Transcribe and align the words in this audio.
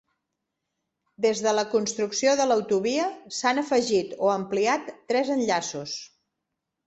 Des 1.25 1.41
de 1.47 1.51
la 1.57 1.65
construcció 1.73 2.33
de 2.39 2.47
l'autovia, 2.51 3.05
s'han 3.39 3.63
afegit 3.63 4.15
o 4.29 4.33
ampliat 4.39 4.89
tres 5.13 5.33
enllaços. 5.35 5.97